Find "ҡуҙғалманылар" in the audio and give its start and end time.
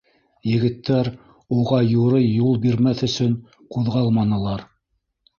3.75-4.65